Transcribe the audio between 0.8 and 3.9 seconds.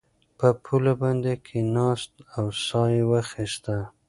باندې کېناست او ساه یې واخیسته.